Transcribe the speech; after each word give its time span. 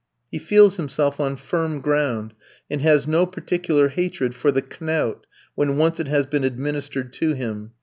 He 0.31 0.39
feels 0.39 0.77
himself 0.77 1.19
on 1.19 1.35
firm 1.35 1.79
ground, 1.79 2.33
and 2.71 2.81
has 2.81 3.05
no 3.05 3.27
particular 3.27 3.89
hatred 3.89 4.33
for 4.33 4.51
the 4.51 4.65
knout, 4.81 5.27
when 5.53 5.77
once 5.77 5.99
it 5.99 6.07
has 6.07 6.25
been 6.25 6.43
administered 6.43 7.13
to 7.13 7.33
him. 7.35 7.73